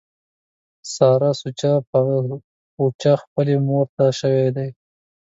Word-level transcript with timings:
ساره 0.93 1.31
سوچه 1.41 1.71
پوچه 2.73 3.13
خپلې 3.23 3.55
مورته 3.67 4.05
شوې 4.19 4.47
ده. 4.55 4.67